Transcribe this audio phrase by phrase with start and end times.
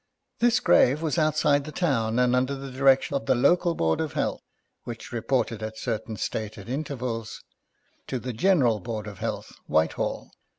[0.39, 4.01] This grave was out side the town, and under the direction of the Local Board
[4.01, 4.41] of Health,
[4.83, 7.43] which reported at certain stated intervals
[8.07, 10.31] to the General Board of Health, Whitehall.